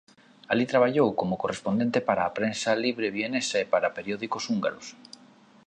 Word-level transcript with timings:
Alí 0.51 0.65
traballou 0.71 1.07
como 1.19 1.39
correspondente 1.43 1.99
para 2.07 2.21
a 2.25 2.33
prensa 2.37 2.71
libre 2.83 3.13
vienesa 3.17 3.57
e 3.63 3.69
para 3.73 3.93
periódicos 3.97 4.43
húngaros. 4.51 4.85